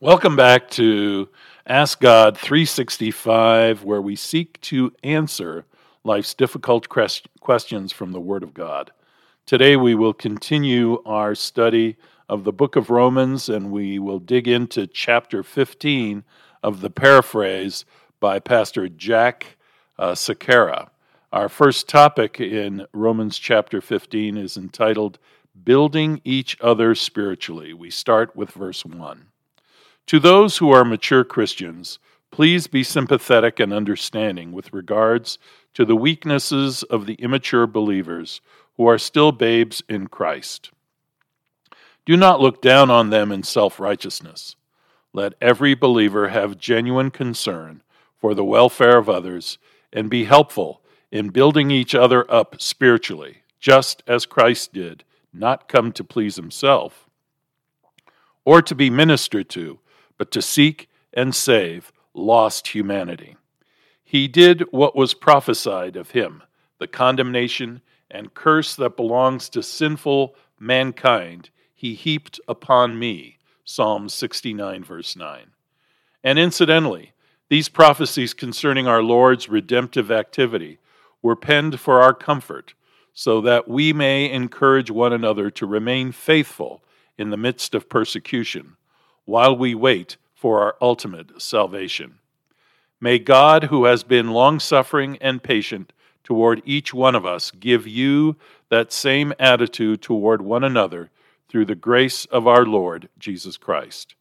[0.00, 1.28] Welcome back to
[1.66, 5.64] Ask God 365, where we seek to answer
[6.04, 8.92] life's difficult questions from the Word of God.
[9.44, 11.96] Today we will continue our study
[12.28, 16.22] of the book of Romans and we will dig into chapter 15
[16.62, 17.84] of the paraphrase
[18.20, 19.56] by Pastor Jack
[19.98, 20.90] uh, Sequeira.
[21.32, 25.18] Our first topic in Romans chapter 15 is entitled
[25.64, 27.74] Building Each Other Spiritually.
[27.74, 29.26] We start with verse 1.
[30.08, 31.98] To those who are mature Christians,
[32.30, 35.38] please be sympathetic and understanding with regards
[35.74, 38.40] to the weaknesses of the immature believers
[38.78, 40.70] who are still babes in Christ.
[42.06, 44.56] Do not look down on them in self righteousness.
[45.12, 47.82] Let every believer have genuine concern
[48.16, 49.58] for the welfare of others
[49.92, 50.80] and be helpful
[51.12, 55.04] in building each other up spiritually, just as Christ did,
[55.34, 57.04] not come to please himself
[58.46, 59.78] or to be ministered to
[60.18, 63.36] but to seek and save lost humanity.
[64.04, 66.42] He did what was prophesied of him
[66.78, 73.38] the condemnation and curse that belongs to sinful mankind, he heaped upon me.
[73.64, 75.48] Psalm 69, verse 9.
[76.22, 77.12] And incidentally,
[77.48, 80.78] these prophecies concerning our Lord's redemptive activity
[81.20, 82.74] were penned for our comfort,
[83.12, 86.82] so that we may encourage one another to remain faithful
[87.18, 88.76] in the midst of persecution
[89.28, 92.14] while we wait for our ultimate salvation.
[92.98, 95.92] May God, who has been long suffering and patient
[96.24, 98.36] toward each one of us, give you
[98.70, 101.10] that same attitude toward one another
[101.46, 104.14] through the grace of our Lord Jesus Christ,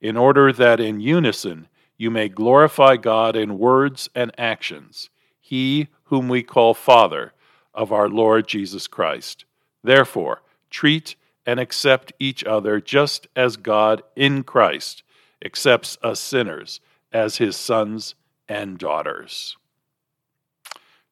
[0.00, 1.66] in order that in unison
[1.96, 5.10] you may glorify God in words and actions,
[5.40, 7.32] He whom we call Father
[7.74, 9.46] of our Lord Jesus Christ.
[9.82, 11.16] Therefore, treat
[11.46, 15.02] and accept each other just as God in Christ
[15.44, 16.80] accepts us sinners
[17.12, 18.14] as his sons
[18.48, 19.56] and daughters.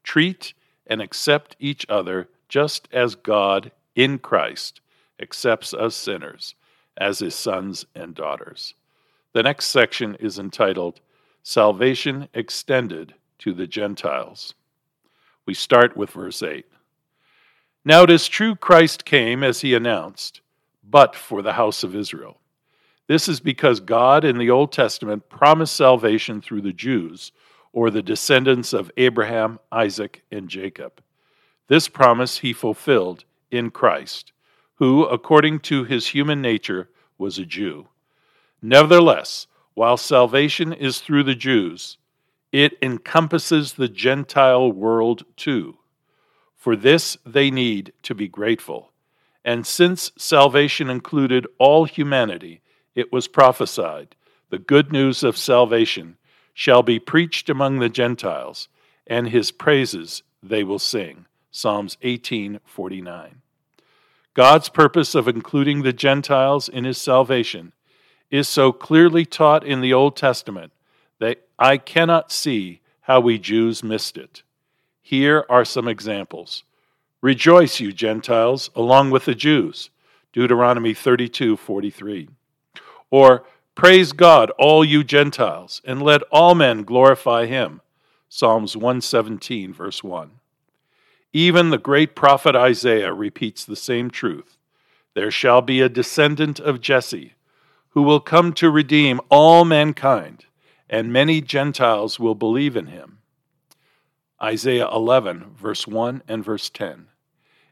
[0.02, 0.54] Treat
[0.86, 4.80] and accept each other just as God in Christ
[5.20, 6.54] accepts us sinners
[6.96, 8.74] as his sons and daughters.
[9.32, 11.00] The next section is entitled
[11.42, 14.54] Salvation Extended to the Gentiles.
[15.46, 16.66] We start with verse 8.
[17.84, 20.40] Now it is true Christ came as he announced,
[20.88, 22.38] but for the house of Israel.
[23.08, 27.32] This is because God in the Old Testament promised salvation through the Jews,
[27.72, 31.02] or the descendants of Abraham, Isaac, and Jacob.
[31.68, 34.32] This promise he fulfilled in Christ,
[34.76, 36.88] who, according to his human nature,
[37.18, 37.88] was a Jew.
[38.60, 41.98] Nevertheless, while salvation is through the Jews,
[42.52, 45.78] it encompasses the Gentile world too.
[46.56, 48.92] For this they need to be grateful.
[49.44, 52.60] And since salvation included all humanity,
[52.94, 54.14] it was prophesied
[54.52, 56.18] the good news of salvation
[56.52, 58.68] shall be preached among the Gentiles,
[59.06, 61.24] and his praises they will sing.
[61.50, 63.40] Psalms 18:49.
[64.34, 67.72] God's purpose of including the Gentiles in his salvation
[68.30, 70.72] is so clearly taught in the Old Testament
[71.18, 74.42] that I cannot see how we Jews missed it.
[75.02, 76.64] Here are some examples.
[77.20, 79.90] Rejoice, you Gentiles, along with the Jews.
[80.32, 82.28] Deuteronomy 32:43.
[83.10, 87.80] Or praise God, all you Gentiles, and let all men glorify him.
[88.28, 90.40] Psalms 117 verse 1.
[91.34, 94.56] Even the great prophet Isaiah repeats the same truth.
[95.14, 97.34] There shall be a descendant of Jesse
[97.90, 100.46] who will come to redeem all mankind,
[100.88, 103.18] and many Gentiles will believe in him.
[104.42, 107.06] Isaiah 11, verse 1 and verse 10.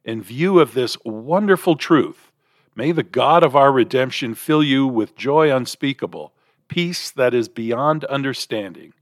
[0.05, 2.31] In view of this wonderful truth,
[2.77, 6.33] may the God of our redemption fill you with joy unspeakable,
[6.69, 8.93] peace that is beyond understanding,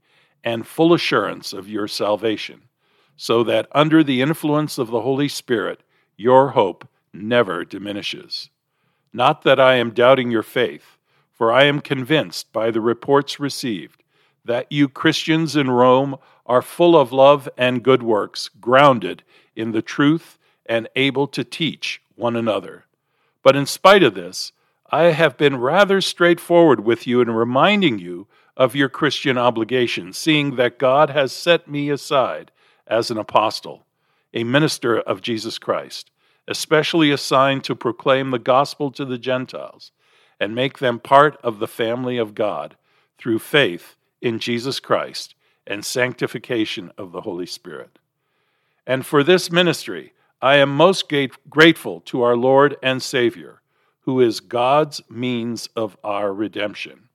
[0.43, 2.63] and full assurance of your salvation,
[3.17, 5.83] so that under the influence of the Holy Spirit,
[6.17, 8.49] your hope never diminishes.
[9.13, 10.97] Not that I am doubting your faith,
[11.35, 14.03] for I am convinced by the reports received
[14.49, 16.17] that you Christians in Rome
[16.47, 19.23] are full of love and good works, grounded
[19.55, 22.87] in the truth and able to teach one another.
[23.43, 24.53] But in spite of this,
[24.91, 30.57] I have been rather straightforward with you in reminding you of your Christian obligations, seeing
[30.57, 32.51] that God has set me aside
[32.87, 33.85] as an apostle,
[34.33, 36.11] a minister of Jesus Christ,
[36.49, 39.93] especially assigned to proclaim the gospel to the Gentiles
[40.41, 42.77] and make them part of the family of God
[43.19, 45.35] through faith in Jesus Christ
[45.67, 47.99] and sanctification of the Holy Spirit.
[48.87, 51.13] And for this ministry, I am most
[51.51, 53.61] grateful to our Lord and Savior,
[54.03, 57.09] who is God's means of our redemption.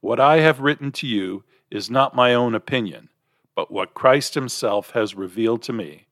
[0.00, 3.08] What I have written to you is not my own opinion,
[3.56, 6.06] but what Christ Himself has revealed to me,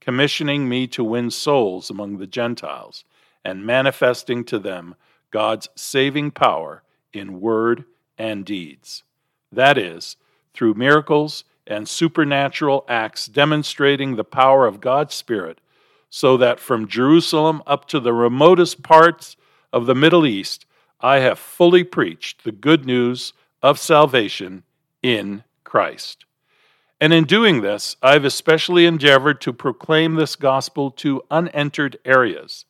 [0.00, 3.04] commissioning me to win souls among the Gentiles
[3.44, 4.94] and manifesting to them
[5.30, 6.82] God's saving power
[7.12, 7.84] in word
[8.18, 9.02] and deeds.
[9.52, 10.16] That is,
[10.54, 15.60] through miracles and supernatural acts demonstrating the power of God's Spirit,
[16.10, 19.36] so that from Jerusalem up to the remotest parts
[19.72, 20.64] of the Middle East,
[21.00, 24.64] I have fully preached the good news of salvation
[25.02, 26.24] in Christ.
[27.00, 32.64] And in doing this, I've especially endeavored to proclaim this gospel to unentered areas,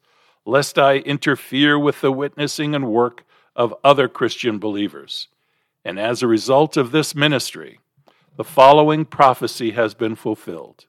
[0.45, 3.25] lest I interfere with the witnessing and work
[3.57, 5.29] of other Christian believers.
[5.89, 7.81] And as a result of this ministry,
[8.37, 10.85] the following prophecy has been fulfilled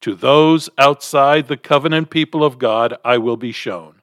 [0.00, 4.00] To those outside the covenant people of God, I will be shown,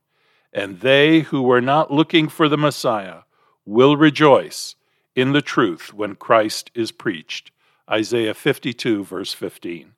[0.53, 3.21] and they who were not looking for the Messiah
[3.65, 4.75] will rejoice
[5.15, 7.49] in the truth when Christ is preached.
[7.89, 9.93] Isaiah 52, verse 15.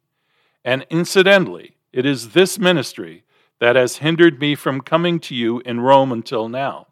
[0.63, 3.25] And incidentally, it is this ministry
[3.59, 6.87] that has hindered me from coming to you in Rome until now.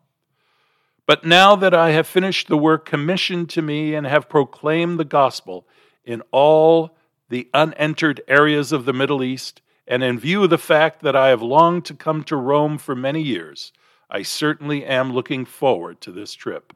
[1.08, 5.06] But now that I have finished the work commissioned to me and have proclaimed the
[5.06, 5.66] gospel
[6.04, 6.98] in all
[7.30, 11.30] the unentered areas of the Middle East, and in view of the fact that I
[11.30, 13.72] have longed to come to Rome for many years,
[14.10, 16.74] I certainly am looking forward to this trip.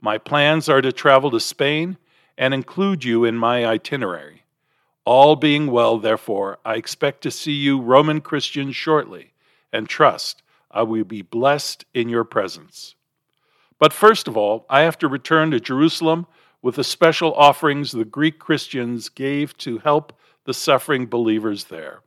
[0.00, 1.98] My plans are to travel to Spain
[2.36, 4.44] and include you in my itinerary.
[5.04, 9.32] All being well, therefore, I expect to see you Roman Christians shortly,
[9.72, 12.94] and trust I will be blessed in your presence.
[13.78, 16.26] But first of all, I have to return to Jerusalem
[16.62, 20.12] with the special offerings the Greek Christians gave to help
[20.44, 22.00] the suffering believers there.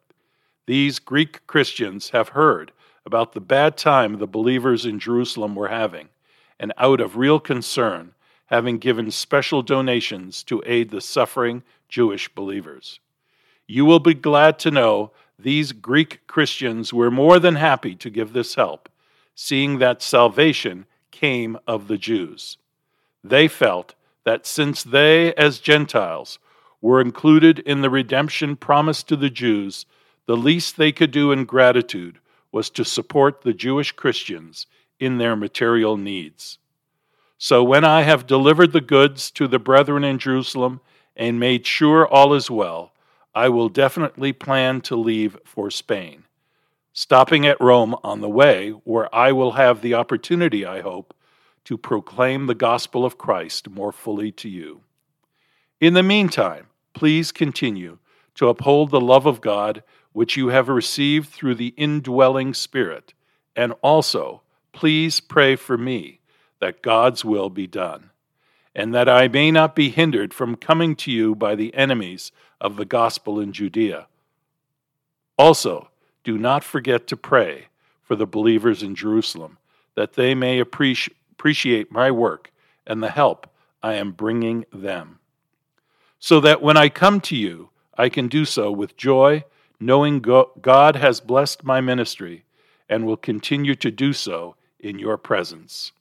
[0.68, 2.72] These Greek Christians have heard
[3.06, 6.10] about the bad time the believers in Jerusalem were having,
[6.60, 8.14] and out of real concern,
[8.48, 13.00] having given special donations to aid the suffering Jewish believers.
[13.66, 18.34] You will be glad to know these Greek Christians were more than happy to give
[18.34, 18.90] this help,
[19.34, 22.58] seeing that salvation came of the Jews.
[23.24, 26.40] They felt that since they, as Gentiles,
[26.82, 29.86] were included in the redemption promised to the Jews,
[30.26, 32.20] the least they could do in gratitude
[32.52, 34.68] was to support the Jewish Christians
[35.00, 36.58] in their material needs.
[37.38, 40.82] So when I have delivered the goods to the brethren in Jerusalem
[41.16, 42.94] and made sure all is well,
[43.34, 46.26] I will definitely plan to leave for Spain
[46.94, 51.14] stopping at Rome on the way, where I will have the opportunity, I hope,
[51.66, 54.82] to proclaim the gospel of Christ more fully to you.
[55.80, 58.00] In the meantime, please continue
[58.36, 59.84] to uphold the love of God
[60.14, 63.14] which you have received through the indwelling Spirit,
[63.56, 64.42] and also
[64.74, 66.20] please pray for me
[66.60, 68.10] that God's will be done,
[68.76, 72.76] and that I may not be hindered from coming to you by the enemies of
[72.76, 74.08] the gospel in Judea.
[75.38, 75.91] Also,
[76.24, 77.68] do not forget to pray
[78.04, 79.58] for the believers in Jerusalem,
[79.96, 82.52] that they may appreciate my work
[82.86, 83.48] and the help
[83.82, 85.20] I am bringing them.
[86.20, 89.44] So that when I come to you, I can do so with joy,
[89.80, 92.46] knowing God has blessed my ministry
[92.88, 95.92] and will continue to do so in your presence.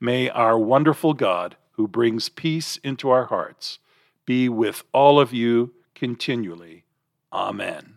[0.00, 3.78] May our wonderful God, who brings peace into our hearts,
[4.24, 6.84] be with all of you continually.
[7.32, 7.94] Amen.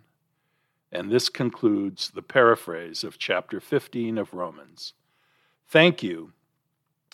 [0.92, 4.94] And this concludes the paraphrase of chapter 15 of Romans.
[5.68, 6.32] Thank you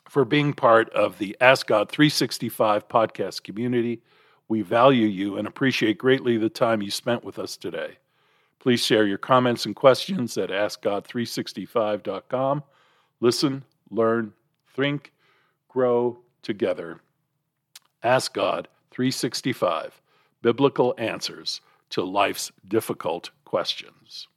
[0.08, 4.02] for being part of the Ask God 365 podcast community.
[4.48, 7.98] We value you and appreciate greatly the time you spent with us today.
[8.60, 12.64] Please share your comments and questions at AskGod365.com.
[13.20, 14.32] Listen, learn,
[14.76, 15.12] think,
[15.68, 17.02] grow together.
[18.04, 20.02] Ask God 365
[20.42, 24.28] Biblical Answers to Life's Difficult questions.